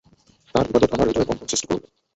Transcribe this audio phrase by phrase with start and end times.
[0.55, 1.83] তার ইবাদত আমার হৃদয়ে কম্পন সৃষ্টি করল।